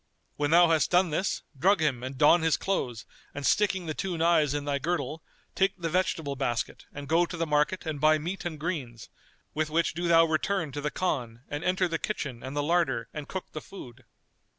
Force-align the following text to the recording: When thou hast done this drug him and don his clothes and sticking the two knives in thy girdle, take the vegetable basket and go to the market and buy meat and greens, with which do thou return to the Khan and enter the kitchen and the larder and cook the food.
When 0.35 0.49
thou 0.49 0.69
hast 0.71 0.89
done 0.89 1.11
this 1.11 1.43
drug 1.55 1.79
him 1.79 2.01
and 2.01 2.17
don 2.17 2.41
his 2.41 2.57
clothes 2.57 3.05
and 3.35 3.45
sticking 3.45 3.85
the 3.85 3.93
two 3.93 4.17
knives 4.17 4.55
in 4.55 4.65
thy 4.65 4.79
girdle, 4.79 5.21
take 5.53 5.77
the 5.77 5.91
vegetable 5.91 6.35
basket 6.35 6.87
and 6.91 7.07
go 7.07 7.27
to 7.27 7.37
the 7.37 7.45
market 7.45 7.85
and 7.85 8.01
buy 8.01 8.17
meat 8.17 8.43
and 8.43 8.59
greens, 8.59 9.09
with 9.53 9.69
which 9.69 9.93
do 9.93 10.07
thou 10.07 10.25
return 10.25 10.71
to 10.71 10.81
the 10.81 10.89
Khan 10.89 11.43
and 11.49 11.63
enter 11.63 11.87
the 11.87 11.99
kitchen 11.99 12.41
and 12.41 12.57
the 12.57 12.63
larder 12.63 13.09
and 13.13 13.27
cook 13.29 13.51
the 13.51 13.61
food. 13.61 14.05